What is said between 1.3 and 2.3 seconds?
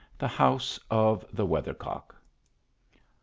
THE WEATHER COCK.